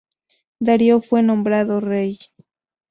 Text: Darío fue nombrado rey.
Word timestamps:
Darío 0.59 0.99
fue 0.99 1.21
nombrado 1.21 1.79
rey. 1.79 2.17